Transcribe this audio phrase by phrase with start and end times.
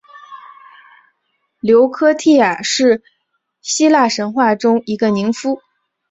[1.61, 3.03] 琉科忒亚是
[3.61, 5.61] 希腊神话中一个宁芙。